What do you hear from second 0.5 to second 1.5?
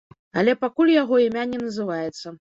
пакуль яго імя